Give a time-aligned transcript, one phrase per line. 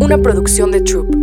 [0.00, 1.14] una producción de Troop.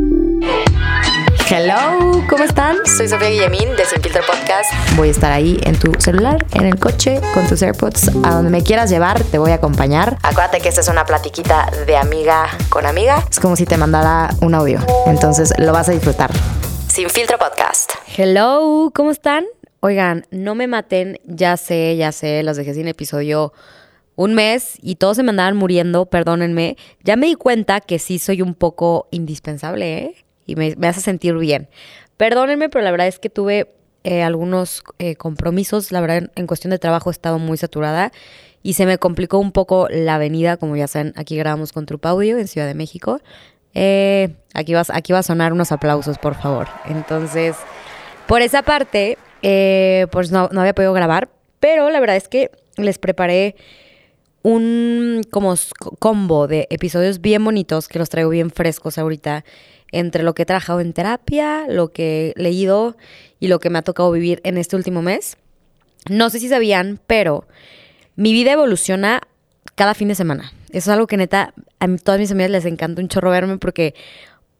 [1.50, 2.77] Hello, ¿cómo están?
[2.85, 4.71] Soy Sofía Guillemín de Sin Filtro Podcast.
[4.96, 8.49] Voy a estar ahí en tu celular, en el coche, con tus AirPods, a donde
[8.49, 10.17] me quieras llevar, te voy a acompañar.
[10.23, 13.23] Acuérdate que esta es una platiquita de amiga con amiga.
[13.29, 16.32] Es como si te mandara un audio, entonces lo vas a disfrutar.
[16.88, 17.92] Sin Filtro Podcast.
[18.18, 19.46] Hello, ¿cómo están?
[19.82, 23.54] Oigan, no me maten, ya sé, ya sé, los dejé sin episodio
[24.16, 26.77] un mes y todos se me andaban muriendo, perdónenme.
[27.04, 30.16] Ya me di cuenta que sí soy un poco indispensable, ¿eh?
[30.45, 31.70] Y me, hace sentir bien.
[32.17, 35.91] Perdónenme, pero la verdad es que tuve eh, algunos eh, compromisos.
[35.91, 38.12] La verdad, en cuestión de trabajo he estado muy saturada
[38.62, 40.58] y se me complicó un poco la avenida.
[40.58, 43.20] Como ya saben, aquí grabamos con Trupa Audio en Ciudad de México.
[43.73, 46.67] Eh, aquí, vas, aquí va a sonar unos aplausos, por favor.
[46.86, 47.55] Entonces,
[48.27, 49.17] por esa parte,
[50.11, 53.55] pues no, había podido grabar, pero la verdad es que les preparé
[54.43, 55.55] un como
[55.99, 59.43] combo de episodios bien bonitos que los traigo bien frescos ahorita
[59.91, 62.97] entre lo que he trabajado en terapia, lo que he leído
[63.39, 65.38] y lo que me ha tocado vivir en este último mes.
[66.09, 67.47] No sé si sabían, pero
[68.16, 69.22] mi vida evoluciona
[69.75, 70.52] cada fin de semana.
[70.69, 73.94] Eso es algo que neta a todas mis amigas les encanta un chorro verme porque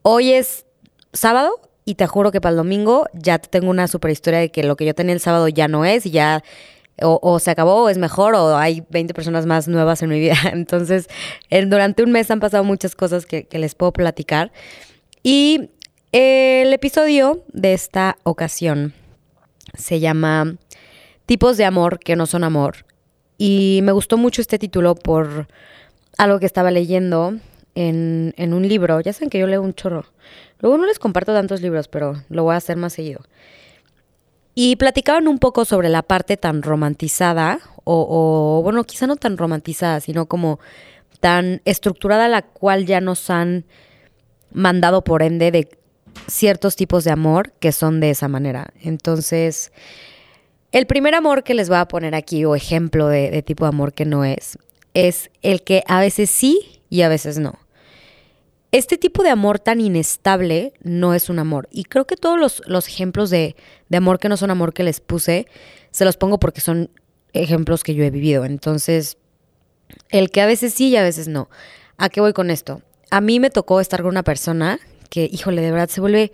[0.02, 0.64] hoy es
[1.12, 4.62] sábado y te juro que para el domingo ya tengo una super historia de que
[4.62, 6.42] lo que yo tenía el sábado ya no es y ya
[7.02, 10.36] o, se acabó o es mejor o hay 20 personas más nuevas en mi vida.
[10.52, 11.08] Entonces,
[11.50, 14.52] durante un mes han pasado muchas cosas que, que les puedo platicar.
[15.22, 15.70] Y
[16.12, 18.94] el episodio de esta ocasión
[19.76, 20.56] se llama
[21.26, 22.84] Tipos de amor que no son amor.
[23.38, 25.48] Y me gustó mucho este título por
[26.18, 27.34] algo que estaba leyendo
[27.74, 29.00] en, en un libro.
[29.00, 30.04] Ya saben que yo leo un chorro.
[30.60, 33.20] Luego no les comparto tantos libros, pero lo voy a hacer más seguido.
[34.54, 40.00] Y platicaban un poco sobre la parte tan romantizada, o, bueno, quizá no tan romantizada,
[40.00, 40.60] sino como
[41.20, 43.64] tan estructurada la cual ya nos han
[44.52, 45.68] mandado por ende de
[46.28, 48.72] ciertos tipos de amor que son de esa manera.
[48.80, 49.72] Entonces,
[50.70, 53.70] el primer amor que les voy a poner aquí, o ejemplo de, de tipo de
[53.70, 54.58] amor que no es,
[54.94, 57.58] es el que a veces sí y a veces no.
[58.74, 61.68] Este tipo de amor tan inestable no es un amor.
[61.70, 63.54] Y creo que todos los, ejemplos de,
[63.88, 65.46] de, amor que no son amor que les puse,
[65.92, 66.90] se los pongo porque son
[67.34, 68.44] ejemplos que yo he vivido.
[68.44, 69.16] Entonces,
[70.10, 71.48] el que a veces sí y a veces no.
[71.98, 72.82] ¿A qué voy con esto?
[73.12, 76.32] A mí me tocó estar con una persona que, híjole, de verdad se vuelve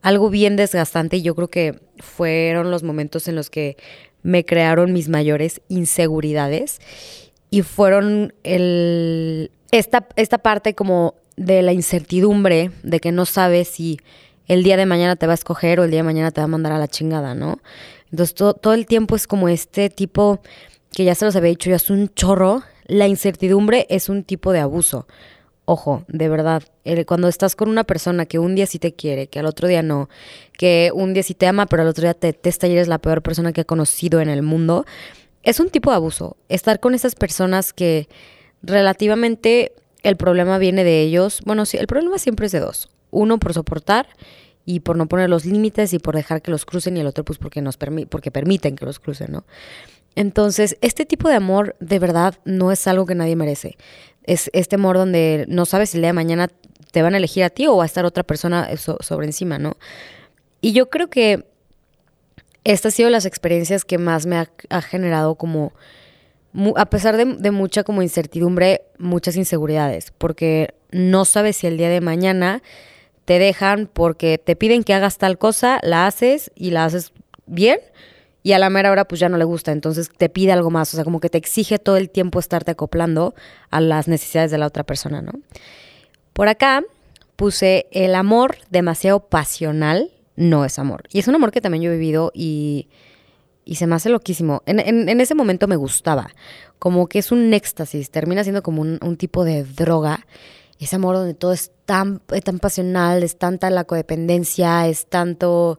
[0.00, 3.76] algo bien desgastante y yo creo que fueron los momentos en los que
[4.22, 6.80] me crearon mis mayores inseguridades
[7.50, 13.98] y fueron el, esta, esta parte como de la incertidumbre, de que no sabes si
[14.46, 16.46] el día de mañana te va a escoger o el día de mañana te va
[16.46, 17.60] a mandar a la chingada, ¿no?
[18.10, 20.40] Entonces todo, el tiempo es como este tipo,
[20.92, 24.52] que ya se los había dicho, ya es un chorro, la incertidumbre es un tipo
[24.52, 25.06] de abuso.
[25.66, 26.64] Ojo, de verdad,
[27.06, 29.82] cuando estás con una persona que un día sí te quiere, que al otro día
[29.82, 30.08] no,
[30.58, 32.98] que un día sí te ama, pero al otro día te detesta y eres la
[32.98, 34.84] peor persona que ha conocido en el mundo,
[35.44, 36.36] es un tipo de abuso.
[36.48, 38.08] Estar con esas personas que
[38.62, 39.72] relativamente
[40.02, 41.40] el problema viene de ellos.
[41.44, 42.90] Bueno, sí, el problema siempre es de dos.
[43.10, 44.08] Uno por soportar
[44.64, 47.24] y por no poner los límites y por dejar que los crucen y el otro
[47.24, 49.44] pues porque nos porque permiten que los crucen, ¿no?
[50.16, 53.76] Entonces, este tipo de amor de verdad no es algo que nadie merece.
[54.24, 56.48] Es este amor donde no sabes si el día de mañana
[56.90, 59.76] te van a elegir a ti o va a estar otra persona sobre encima, ¿no?
[60.60, 61.46] Y yo creo que
[62.64, 65.72] estas han sido las experiencias que más me ha generado como
[66.76, 72.00] a pesar de, mucha como incertidumbre, muchas inseguridades, porque no sabes si el día de
[72.00, 72.62] mañana
[73.24, 77.12] te dejan porque te piden que hagas tal cosa, la haces y la haces
[77.46, 77.78] bien
[78.42, 80.92] y a la mera hora pues ya no le gusta, entonces te pide algo más,
[80.92, 83.34] o sea, como que te exige todo el tiempo estarte acoplando
[83.70, 85.32] a las necesidades de la otra persona, ¿no?
[86.32, 86.82] Por acá
[87.36, 91.04] puse el amor demasiado pasional no es amor.
[91.12, 92.88] Y es un amor que también yo he vivido y
[93.64, 94.62] y se me hace loquísimo.
[94.66, 96.30] En, ese momento me gustaba,
[96.78, 100.26] como que es un éxtasis, termina siendo como un, tipo de droga.
[100.78, 105.78] Ese amor donde todo es tan, tan pasional, es tanta la codependencia, es tanto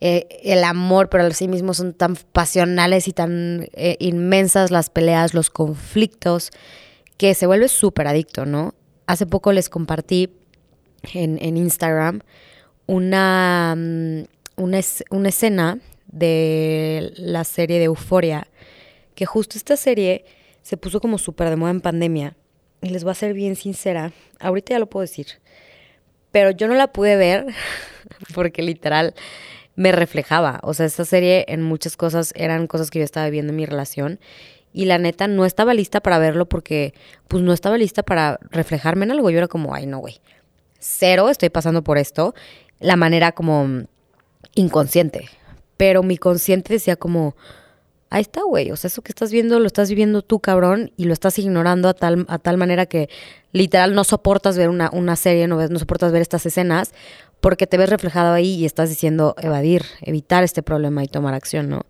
[0.00, 5.34] eh, el amor, pero sí mismo son tan pasionales y tan eh, inmensas las peleas,
[5.34, 6.50] los conflictos,
[7.18, 8.74] que se vuelve súper adicto, ¿no?
[9.06, 10.30] Hace poco les compartí
[11.12, 12.20] en, en Instagram
[12.86, 14.22] una, mm,
[14.56, 14.80] una,
[15.10, 15.78] una escena
[16.10, 18.48] de la serie de Euforia,
[19.14, 20.24] que justo esta serie
[20.62, 22.36] se puso como súper de moda en pandemia.
[22.82, 25.26] Y les voy a ser bien sincera, ahorita ya lo puedo decir,
[26.32, 27.46] pero yo no la pude ver
[28.34, 29.14] porque literal
[29.76, 30.60] me reflejaba.
[30.62, 33.66] O sea, esta serie en muchas cosas eran cosas que yo estaba viviendo en mi
[33.66, 34.20] relación
[34.72, 36.94] y la neta no estaba lista para verlo porque
[37.28, 39.30] pues no estaba lista para reflejarme en algo.
[39.30, 40.20] Yo era como, ay no, güey.
[40.78, 42.34] cero estoy pasando por esto,
[42.78, 43.84] la manera como
[44.54, 45.28] inconsciente.
[45.80, 47.34] Pero mi consciente decía como,
[48.10, 51.04] ahí está, güey, o sea, eso que estás viendo lo estás viviendo tú, cabrón, y
[51.04, 53.08] lo estás ignorando a tal, a tal manera que
[53.52, 56.92] literal no soportas ver una, una serie, no, ves, no soportas ver estas escenas,
[57.40, 61.70] porque te ves reflejado ahí y estás diciendo evadir, evitar este problema y tomar acción,
[61.70, 61.86] ¿no?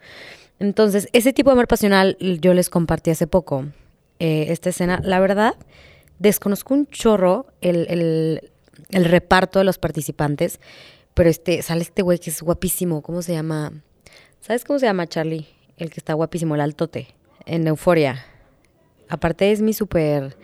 [0.61, 3.65] Entonces, ese tipo de amor pasional yo les compartí hace poco,
[4.21, 5.01] eh, esta escena.
[5.03, 5.57] La verdad,
[6.21, 8.51] desconozco un chorro el, el,
[8.91, 10.61] el reparto de los participantes,
[11.15, 13.73] pero este, sale este güey que es guapísimo, ¿cómo se llama?
[14.41, 15.47] ¿Sabes cómo se llama Charlie?
[15.77, 17.09] El que está guapísimo, el altote,
[17.47, 18.25] en Euforia.
[19.09, 20.37] Aparte es mi súper,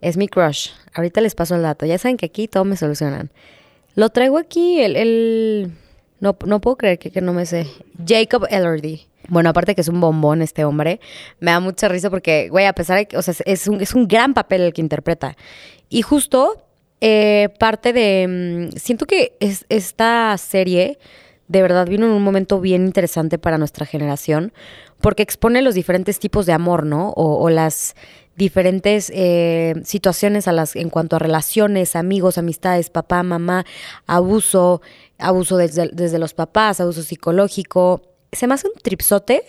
[0.00, 0.70] es mi crush.
[0.94, 1.86] Ahorita les paso el dato.
[1.86, 3.30] Ya saben que aquí todo me solucionan.
[3.94, 5.72] Lo traigo aquí, el, el
[6.20, 7.66] no, no puedo creer que, que no me sé.
[8.06, 9.06] Jacob Elordi.
[9.28, 11.00] Bueno, aparte que es un bombón este hombre,
[11.40, 13.94] me da mucha risa porque, güey, a pesar de que, o sea, es un, es
[13.94, 15.36] un gran papel el que interpreta.
[15.88, 16.65] Y justo
[17.00, 20.98] eh, parte de, mm, siento que es, esta serie
[21.48, 24.52] de verdad vino en un momento bien interesante para nuestra generación,
[25.00, 27.10] porque expone los diferentes tipos de amor, ¿no?
[27.10, 27.94] O, o las
[28.36, 33.64] diferentes eh, situaciones a las, en cuanto a relaciones, amigos, amistades, papá, mamá,
[34.06, 34.82] abuso,
[35.18, 38.02] abuso desde, desde los papás, abuso psicológico,
[38.32, 39.42] se me hace un tripsote,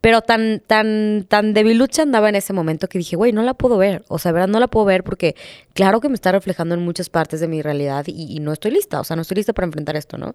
[0.00, 3.76] pero tan, tan, tan debilucha andaba en ese momento que dije, güey, no la puedo
[3.76, 4.04] ver.
[4.08, 5.36] O sea, verdad, no la puedo ver porque
[5.74, 9.00] claro que me está reflejando en muchas partes de mi realidad y, no estoy lista.
[9.00, 10.34] O sea, no estoy lista para enfrentar esto, ¿no?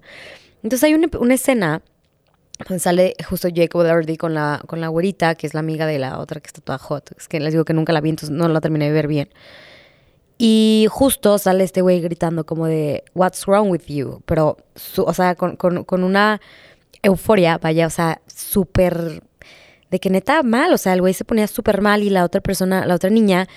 [0.61, 1.81] Entonces hay una, una escena
[2.67, 5.97] donde sale justo Jacob Elordi con la, con la güerita, que es la amiga de
[5.97, 7.11] la otra que está toda hot.
[7.17, 9.29] Es que les digo que nunca la vi, entonces no la terminé de ver bien.
[10.37, 14.21] Y justo sale este güey gritando como de, What's wrong with you?
[14.25, 14.57] Pero,
[14.97, 16.39] o sea, con, con, con una
[17.01, 19.23] euforia, vaya, o sea, súper
[19.91, 22.41] de que neta mal, o sea, el güey se ponía súper mal y la otra
[22.41, 23.47] persona, la otra niña,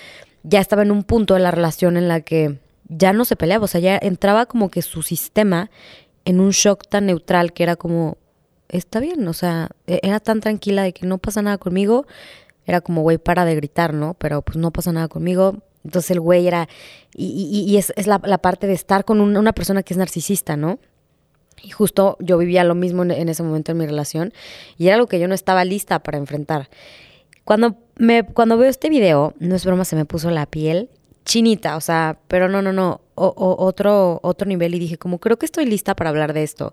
[0.43, 2.59] ya estaba en un punto de la relación en la que
[2.89, 5.71] ya no se peleaba, o sea, ya entraba como que su sistema
[6.25, 8.19] en un shock tan neutral que era como,
[8.69, 12.07] está bien, o sea, e-, era tan tranquila de que no pasa nada conmigo,
[12.67, 14.15] era como, güey, para de gritar, ¿no?
[14.15, 15.57] Pero pues no pasa nada conmigo.
[15.85, 16.69] Entonces el güey era,
[17.15, 19.99] y, y, y es, es la, parte de estar con un, una persona que es
[19.99, 20.79] narcisista, ¿no?
[21.63, 24.33] Y justo yo vivía lo mismo en, ese momento en mi relación
[24.77, 26.69] y era algo que yo no estaba lista para enfrentar.
[27.45, 30.91] Cuando, me, cuando veo este video, no es broma, se me puso la piel
[31.29, 35.19] chinita, o sea, pero no, no, no, o, o, otro, otro nivel y dije, como
[35.19, 36.73] creo que estoy lista para hablar de esto,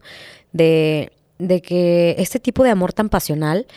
[0.53, 3.67] de, de que este tipo de amor tan pasional,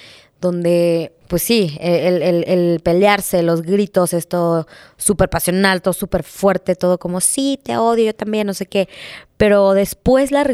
[0.41, 4.67] donde, pues sí, el, el, el pelearse, los gritos, esto
[4.97, 8.89] súper pasional, todo súper fuerte, todo como, sí, te odio, yo también, no sé qué,
[9.37, 10.45] pero después la,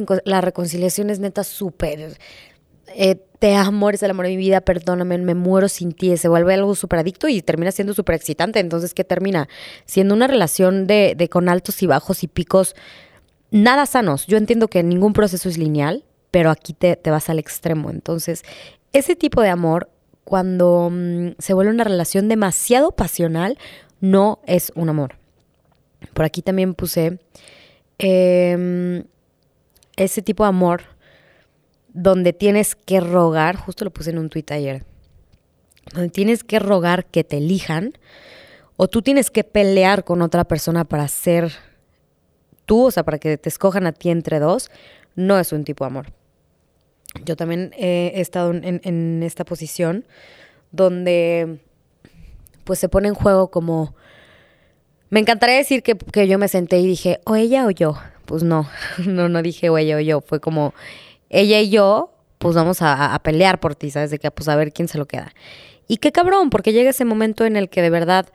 [0.40, 2.18] reconciliación es neta súper...
[2.96, 6.28] Eh, te amo, eres el amor de mi vida, perdóname, me muero sin ti, se
[6.28, 8.58] vuelve algo súper adicto y termina siendo súper excitante.
[8.58, 9.48] Entonces, ¿qué termina?
[9.84, 12.74] Siendo una relación de, con altos y bajos y picos
[13.50, 14.26] nada sanos.
[14.26, 17.90] Yo entiendo que ningún proceso es lineal, pero aquí te vas al extremo.
[17.90, 18.44] Entonces,
[18.94, 19.90] ese tipo de amor,
[20.24, 23.58] cuando mmm, se vuelve una relación demasiado pasional,
[24.00, 25.16] no es un amor.
[26.12, 27.18] Por aquí también puse
[27.98, 29.04] eh,
[29.96, 30.82] ese tipo de amor
[31.92, 34.84] donde tienes que rogar, justo lo puse en un tuit ayer,
[35.92, 37.92] donde tienes que rogar que te elijan
[38.76, 41.52] o tú tienes que pelear con otra persona para ser
[42.66, 44.70] tú, o sea, para que te escojan a ti entre dos,
[45.14, 46.06] no es un tipo de amor.
[47.24, 50.04] Yo también he estado en, esta posición
[50.72, 51.60] donde
[52.64, 53.94] pues se pone en juego como...
[55.10, 57.96] Me encantaría decir que, que yo me senté y dije, o ella o yo.
[58.24, 58.68] Pues no,
[59.06, 60.20] no, no dije o ella o yo.
[60.20, 60.74] Fue como,
[61.34, 64.10] ella y yo, pues vamos a, pelear por ti, ¿sabes?
[64.10, 65.32] De que, pues a ver quién se lo queda.
[65.88, 68.26] Y qué cabrón, porque llega ese momento en el que de verdad,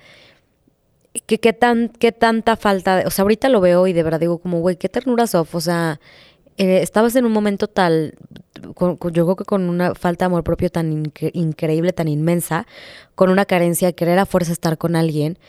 [1.26, 4.20] que qué tan, qué tanta falta, de, o sea, ahorita lo veo y de verdad
[4.20, 6.00] digo como, güey, qué ternura Sof, o sea,
[6.60, 8.16] eh, estabas en un momento tal,
[8.76, 12.68] con, yo creo que con una falta de amor propio tan inc increíble, tan inmensa,
[13.16, 15.40] con una carencia de querer a fuerza estar con alguien,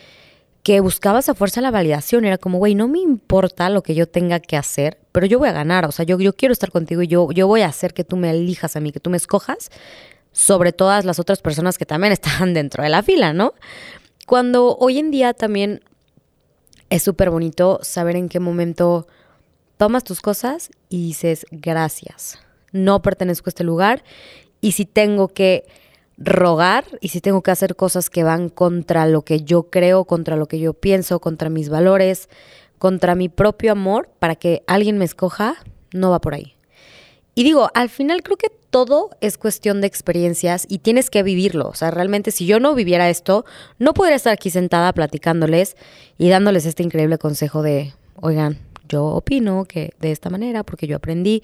[0.63, 2.25] que buscabas a fuerza la validación.
[2.27, 5.49] Era como, güey, no me importa lo que yo tenga que hacer, pero yo voy
[5.49, 5.85] a ganar.
[5.85, 8.17] O sea, yo, yo quiero estar contigo y yo, yo voy a hacer que tú
[8.17, 9.69] me elijas a mí, que tú me escojas
[10.31, 13.55] sobre todas las otras personas que también están dentro de la fila, ¿no?
[14.27, 15.83] Cuando hoy en día también
[16.89, 19.09] es súper bonito saber en qué momento
[19.81, 22.39] tomas tus cosas y dices gracias.
[22.71, 24.05] No pertenezco a este lugar
[24.61, 25.65] y si tengo que
[26.19, 30.37] rogar y si tengo que hacer cosas que van contra lo que yo creo, contra
[30.37, 32.29] lo que yo pienso, contra mis valores,
[32.77, 35.57] contra mi propio amor, para que alguien me escoja,
[35.95, 36.57] no va por ahí.
[37.35, 41.69] Y digo, al final creo que todo es cuestión de experiencias y tienes que vivirlo.
[41.69, 43.47] O sea, realmente si yo no viviera esto,
[43.79, 45.75] no podría estar aquí sentada platicándoles
[46.19, 48.59] y dándoles este increíble consejo de, oigan,
[48.91, 51.43] yo opino que de esta manera, porque yo aprendí.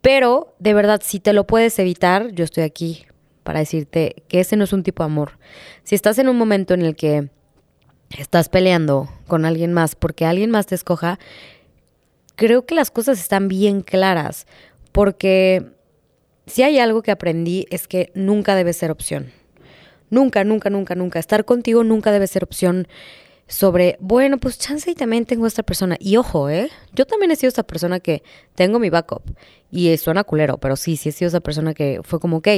[0.00, 3.06] Pero de verdad, si te lo puedes evitar, yo estoy aquí
[3.42, 5.38] para decirte que ese no es un tipo de amor.
[5.82, 7.30] Si estás en un momento en el que
[8.16, 11.18] estás peleando con alguien más porque alguien más te escoja,
[12.36, 14.46] creo que las cosas están bien claras,
[14.92, 15.66] porque
[16.46, 19.32] si hay algo que aprendí es que nunca debe ser opción.
[20.10, 21.18] Nunca, nunca, nunca, nunca.
[21.18, 22.86] Estar contigo nunca debe ser opción
[23.48, 25.96] sobre, bueno, pues chance y también tengo esta persona.
[26.00, 26.70] Y ojo, ¿eh?
[26.94, 28.22] Yo también he sido esa persona que
[28.54, 29.22] tengo mi backup.
[29.70, 32.48] Y suena culero, pero sí, sí he sido esa persona que fue como, ok,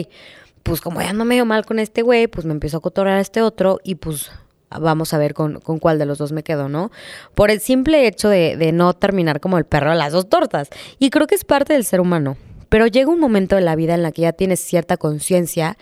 [0.63, 3.21] pues como ya no me mal con este güey, pues me empiezo a cotorar a
[3.21, 4.31] este otro y pues
[4.71, 6.91] vamos a ver con, con, cuál de los dos me quedo, ¿no?
[7.35, 10.69] Por el simple hecho de, de no terminar como el perro de las dos tortas.
[10.99, 12.37] Y creo que es parte del ser humano.
[12.69, 15.79] Pero llega un momento de la vida en la que ya tienes cierta conciencia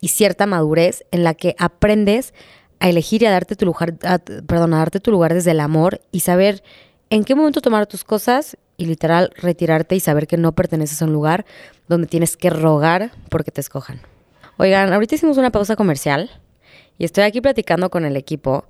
[0.00, 2.32] y cierta madurez en la que aprendes
[2.80, 3.94] a elegir y a darte tu lugar,
[4.46, 6.62] perdón, a darte tu lugar desde el amor y saber
[7.10, 11.04] en qué momento tomar tus cosas y literal retirarte y saber que no perteneces a
[11.06, 11.44] un lugar
[11.88, 14.00] donde tienes que rogar porque te escojan.
[14.56, 16.30] Oigan, ahorita hicimos una pausa comercial
[16.98, 18.64] y estoy aquí platicando con el equipo.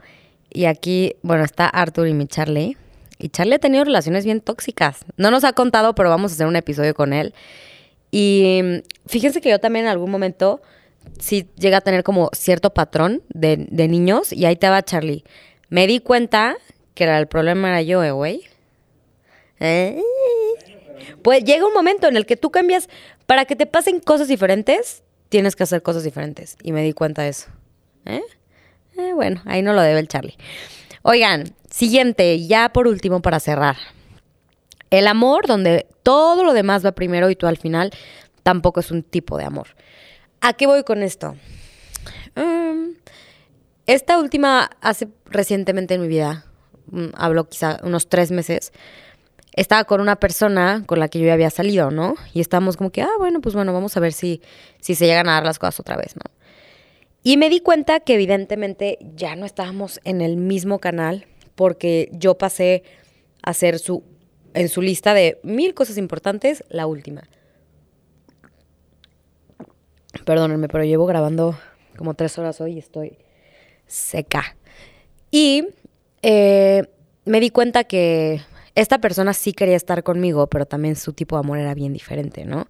[0.51, 2.77] Y aquí, bueno, está Arthur y mi Charlie.
[3.19, 5.05] Y Charlie ha tenido relaciones bien tóxicas.
[5.17, 7.35] No nos ha contado, pero vamos a hacer un episodio con él.
[8.11, 10.63] Y mm, fíjense que yo también en algún momento
[11.19, 13.57] sí llega a tener como cierto patrón de,
[13.89, 14.33] niños.
[14.33, 15.25] Y ahí te va Charlie.
[15.69, 16.57] Me di cuenta
[16.95, 18.43] que el problema era yo, eh, güey.
[19.61, 20.01] ¿Eh?
[21.23, 22.89] Pues llega un momento en el que tú cambias,
[23.27, 26.57] para que te pasen cosas diferentes, tienes que hacer cosas diferentes.
[26.63, 27.49] Y me di cuenta de eso.
[28.07, 28.23] ¿Eh?
[28.97, 29.13] ¿Eh?
[29.15, 30.37] bueno, ahí no lo debe el Charlie.
[31.03, 33.77] Oigan, siguiente, ya por último para cerrar.
[34.91, 37.93] El amor, donde todo lo demás va primero y tú al final,
[38.43, 39.69] tampoco es un tipo de amor.
[40.41, 41.37] ¿A qué voy con esto?
[42.37, 42.95] Um,
[43.87, 46.45] esta última, hace recientemente en mi vida,
[46.91, 48.73] mm, hablo quizá unos tres meses,
[49.55, 52.15] estaba con una persona con la que yo ya había salido, ¿no?
[52.33, 54.41] Y estábamos como que, ah, bueno, pues bueno, vamos a ver si,
[54.81, 56.31] si se llegan a dar las cosas otra vez, ¿no?
[57.25, 61.27] Y me di cuenta que evidentemente ya no estábamos en el mismo canal
[61.57, 62.85] porque yo pasé
[63.43, 64.05] a ser su,
[64.55, 67.25] en su lista de mil cosas importantes, la última.
[70.29, 71.59] Perdónenme, pero llevo grabando
[71.97, 73.17] como tres horas hoy y estoy
[73.87, 74.59] seca.
[75.31, 75.69] Y
[76.21, 76.87] eh,
[77.25, 78.43] me di cuenta que
[78.75, 82.45] esta persona sí quería estar conmigo, pero también su tipo de amor era bien diferente,
[82.45, 82.67] ¿no?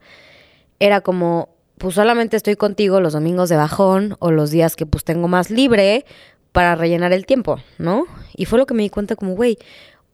[0.79, 1.49] Era como,
[1.79, 5.51] pues solamente estoy contigo los domingos de bajón o los días que pues tengo más
[5.51, 6.05] libre
[6.53, 8.05] para rellenar el tiempo, ¿no?
[8.37, 9.59] Y fue lo que me di cuenta como, güey,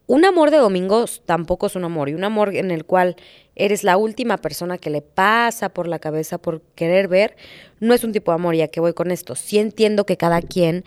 [0.06, 3.16] un amor de domingos tampoco es un amor, y un amor en el cual
[3.56, 7.36] eres la última persona que le pasa por la cabeza por querer ver,
[7.80, 9.34] no es un tipo de amor, ya que voy con esto.
[9.34, 10.84] Sí entiendo que cada quien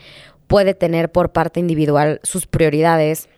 [0.48, 3.30] puede tener por parte individual sus prioridades,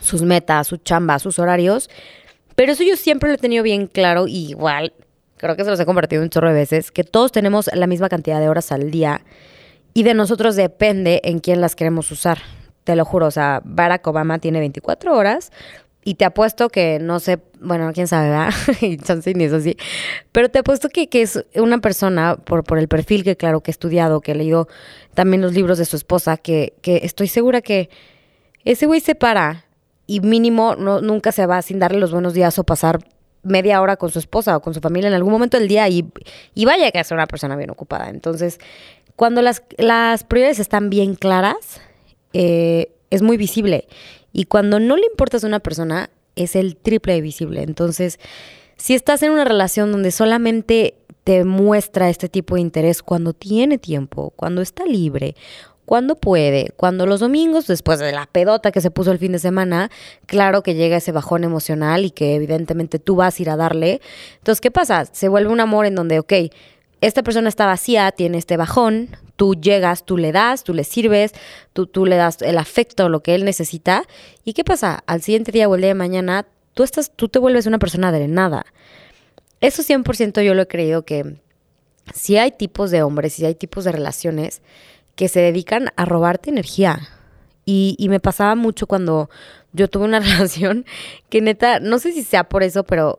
[0.00, 1.90] sus metas, su chamba, sus horarios,
[2.54, 4.92] pero eso yo siempre lo he tenido bien claro y igual
[5.36, 8.08] creo que se los he compartido un chorro de veces, que todos tenemos la misma
[8.08, 9.24] cantidad de horas al día
[9.92, 12.38] y de nosotros depende en quién las queremos usar.
[12.84, 15.50] Te lo juro, o sea, Barack Obama tiene 24 horas
[16.04, 18.52] y te apuesto que, no sé, bueno, quién sabe, ¿verdad?
[18.80, 19.76] y ni eso sí.
[20.32, 23.72] Pero te apuesto que, es una persona, por, por el perfil que claro que he
[23.72, 24.68] estudiado, que he leído
[25.14, 27.88] también los libros de su esposa, que, que estoy segura que
[28.64, 29.64] ese güey se para
[30.06, 32.98] y mínimo no, nunca se va sin darle los buenos días o pasar
[33.42, 36.04] media hora con su esposa o con su familia en algún momento del día y,
[36.64, 38.08] vaya que es una persona bien ocupada.
[38.08, 38.58] Entonces,
[39.16, 41.80] cuando las, las prioridades están bien claras,
[42.32, 43.86] eh, es muy visible.
[44.32, 47.62] Y cuando no le importas a una persona, es el triple de visible.
[47.62, 48.18] Entonces,
[48.76, 53.78] si estás en una relación donde solamente te muestra este tipo de interés cuando tiene
[53.78, 55.36] tiempo, cuando está libre
[55.84, 59.38] cuando puede, cuando los domingos, después de la pedota que se puso el fin de
[59.38, 59.90] semana,
[60.26, 64.00] claro que llega ese bajón emocional y que evidentemente tú vas a ir a darle.
[64.38, 65.04] Entonces, ¿qué pasa?
[65.06, 66.32] Se vuelve un amor en donde, ok,
[67.00, 69.08] esta persona está vacía, tiene este bajón,
[69.42, 71.32] tú llegas, tú le das, tú le sirves,
[71.72, 74.04] tú, tú le das el afecto, lo que él necesita.
[74.44, 75.02] ¿Y qué pasa?
[75.08, 78.12] Al siguiente día o el día de mañana, tú, estás, tú te vuelves una persona
[78.12, 78.66] drenada.
[79.60, 81.38] Eso 100% yo lo he creído que
[82.14, 84.62] si hay tipos de hombres, si hay tipos de relaciones,
[85.16, 87.00] que se dedican a robarte energía.
[87.64, 89.28] Y, y me pasaba mucho cuando
[89.72, 90.86] yo tuve una relación
[91.30, 93.18] que neta, no sé si sea por eso, pero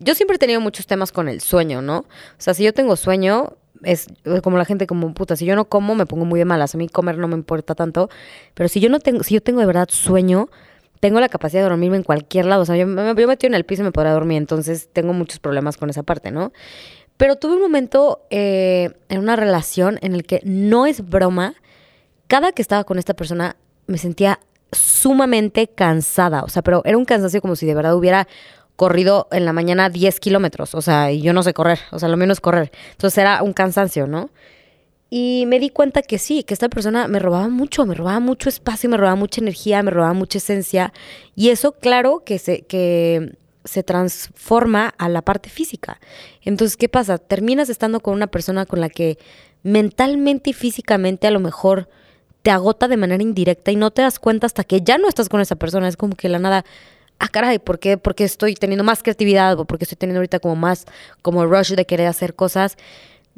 [0.00, 1.98] yo siempre he tenido muchos temas con el sueño, ¿no?
[1.98, 2.06] O
[2.38, 4.06] sea, si yo tengo sueño, es
[4.42, 6.78] como la gente como puta, si yo no como me pongo muy de malas, a
[6.78, 8.08] mí comer no me importa tanto,
[8.54, 10.48] pero si yo no tengo, si yo tengo de verdad sueño,
[11.00, 13.54] tengo la capacidad de dormirme en cualquier lado, o sea, yo me, yo metido en
[13.54, 16.52] el piso y me podrá dormir, entonces tengo muchos problemas con esa parte, ¿no?
[17.16, 21.54] Pero tuve un momento eh, en una relación en el que no es broma,
[22.26, 24.40] cada que estaba con esta persona me sentía
[24.72, 28.26] sumamente cansada, o sea, pero era un cansancio como si de verdad hubiera
[28.76, 32.08] corrido en la mañana 10 kilómetros, o sea, y yo no sé correr, o sea,
[32.08, 32.72] lo menos correr.
[32.92, 34.30] Entonces era un cansancio, ¿no?
[35.10, 38.48] Y me di cuenta que sí, que esta persona me robaba mucho, me robaba mucho
[38.48, 40.92] espacio, me robaba mucha energía, me robaba mucha esencia.
[41.36, 46.00] Y eso, claro, que se, que se transforma a la parte física.
[46.42, 47.18] Entonces, ¿qué pasa?
[47.18, 49.18] Terminas estando con una persona con la que
[49.62, 51.88] mentalmente y físicamente a lo mejor
[52.42, 55.28] te agota de manera indirecta y no te das cuenta hasta que ya no estás
[55.28, 55.88] con esa persona.
[55.88, 56.64] Es como que la nada,
[57.24, 57.96] ah, caray, ¿por qué?
[57.96, 60.86] Porque estoy teniendo más creatividad o porque estoy teniendo ahorita como más,
[61.22, 62.76] como rush de querer hacer cosas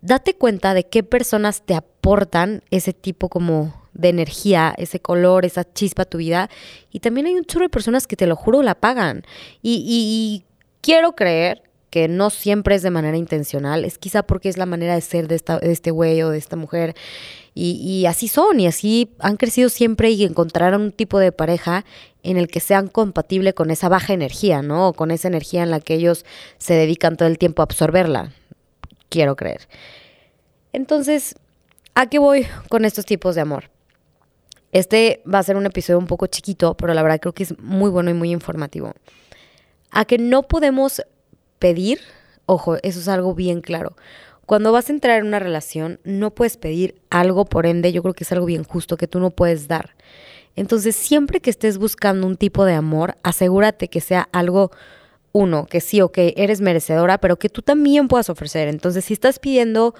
[0.00, 5.64] date cuenta de qué personas te aportan ese tipo como de energía, ese color, esa
[5.64, 6.50] chispa a tu vida.
[6.90, 9.24] Y también hay un chorro de personas que te lo juro la pagan.
[9.62, 10.44] Y,
[10.82, 11.64] quiero creer
[11.96, 15.28] que no siempre es de manera intencional, es quizá porque es la manera de ser
[15.28, 16.94] de, esta, de este güey o de esta mujer.
[17.54, 21.86] Y, así son, y así han crecido siempre y encontraron un tipo de pareja
[22.22, 24.88] en el que sean compatible con esa baja energía, ¿no?
[24.88, 26.26] O con esa energía en la que ellos
[26.58, 28.34] se dedican todo el tiempo a absorberla
[29.08, 29.66] quiero creer.
[30.74, 31.34] Entonces,
[31.94, 33.70] ¿a qué voy con estos tipos de amor?
[34.70, 37.58] Este va a ser un episodio un poco chiquito, pero la verdad creo que es
[37.58, 38.92] muy bueno y muy informativo.
[39.90, 41.00] A que no podemos
[41.58, 42.00] pedir,
[42.46, 43.96] ojo, eso es algo bien claro.
[44.46, 48.14] Cuando vas a entrar en una relación, no puedes pedir algo, por ende, yo creo
[48.14, 49.96] que es algo bien justo que tú no puedes dar.
[50.54, 54.70] Entonces, siempre que estés buscando un tipo de amor, asegúrate que sea algo
[55.32, 58.68] uno, que sí o que eres merecedora, pero que tú también puedas ofrecer.
[58.68, 59.94] Entonces, si estás pidiendo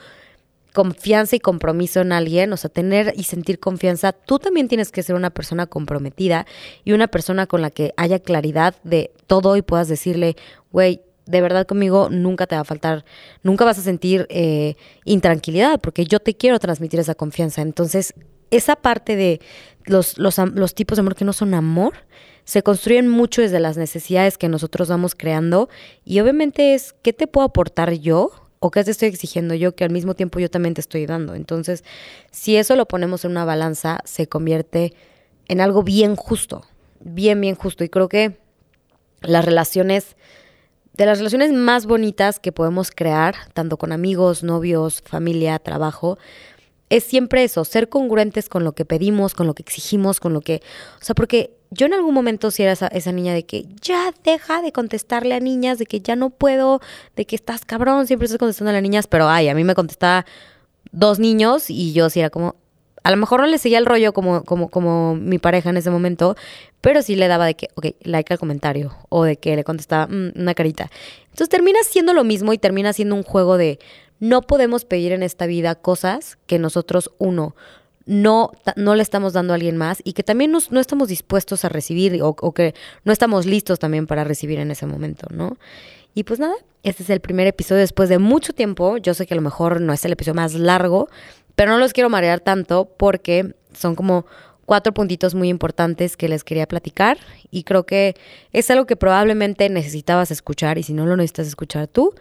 [0.72, 5.02] confianza y compromiso en alguien, o sea, tener y sentir confianza, tú también tienes que
[5.02, 6.46] ser una persona comprometida
[6.84, 10.36] y una persona con la que haya claridad de todo y puedas decirle,
[10.72, 13.04] güey, de verdad conmigo nunca te va a faltar,
[13.42, 17.62] nunca vas a sentir eh, intranquilidad, porque yo te quiero transmitir esa confianza.
[17.62, 18.14] Entonces,
[18.50, 19.40] esa parte de
[19.84, 21.94] los, los, los tipos de amor que no son amor,
[22.44, 25.68] se construyen mucho desde las necesidades que nosotros vamos creando
[26.04, 29.84] y obviamente es qué te puedo aportar yo o qué te estoy exigiendo yo que
[29.84, 31.34] al mismo tiempo yo también te estoy dando.
[31.34, 31.84] Entonces,
[32.30, 34.94] si eso lo ponemos en una balanza, se convierte
[35.48, 36.64] en algo bien justo,
[37.00, 37.84] bien, bien justo.
[37.84, 38.38] Y creo que
[39.22, 40.16] las relaciones,
[40.96, 46.18] de las relaciones más bonitas que podemos crear, tanto con amigos, novios, familia, trabajo,
[46.88, 50.40] es siempre eso, ser congruentes con lo que pedimos, con lo que exigimos, con lo
[50.40, 50.62] que...
[51.00, 54.14] O sea, porque yo en algún momento sí era esa, esa, niña de que ya
[54.24, 56.80] deja de contestarle a niñas, de que ya no puedo,
[57.16, 59.74] de que estás cabrón, siempre estás contestando a las niñas, pero ay, a mí me
[59.74, 60.24] contestaba
[60.92, 62.54] dos niños y yo sí era como,
[63.06, 65.90] a lo mejor no le seguía el rollo como, como, como mi pareja en ese
[65.90, 66.34] momento,
[66.80, 70.08] pero sí le daba de que, ok, like al comentario o de que le contestaba
[70.08, 70.90] mm, una carita.
[71.26, 73.78] Entonces termina siendo lo mismo y termina siendo un juego de
[74.18, 77.54] no podemos pedir en esta vida cosas que nosotros, uno,
[78.06, 81.68] no, no le estamos dando a alguien más y que también no estamos dispuestos a
[81.68, 85.58] recibir o, o, que no estamos listos también para recibir en ese momento, ¿no?
[86.12, 88.96] Y pues nada, este es el primer episodio después de mucho tiempo.
[88.96, 91.08] Yo sé que a lo mejor no es el episodio más largo,
[91.56, 94.24] pero no los quiero marear tanto porque son como
[94.64, 97.18] cuatro puntitos muy importantes que les quería platicar
[97.50, 98.14] y creo que
[98.52, 102.14] es algo que probablemente necesitabas escuchar y si no lo necesitas escuchar tú,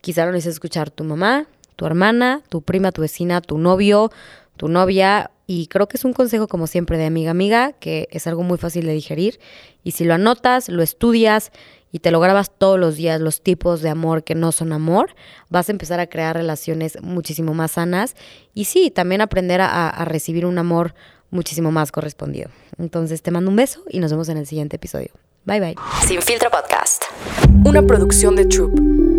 [0.00, 4.10] Quizá lo necesites escuchar tu mamá, tu hermana, tu prima, tu vecina, tu novio,
[4.56, 5.30] tu novia.
[5.46, 8.56] Y creo que es un consejo, como siempre, de amiga amiga, que es algo muy
[8.56, 9.40] fácil de digerir.
[9.84, 11.52] Y si lo anotas, lo estudias
[11.92, 15.14] y te lo grabas todos los días, los tipos de amor que no son amor,
[15.48, 18.14] vas a empezar a crear relaciones muchísimo más sanas.
[18.54, 20.94] Y sí, también aprender a, a recibir un amor
[21.30, 22.50] muchísimo más correspondido.
[22.78, 25.10] Entonces te mando un beso y nos vemos en el siguiente episodio.
[25.44, 25.76] Bye bye.
[26.06, 27.04] Sin filtro podcast.
[27.64, 29.09] Una producción de Troop.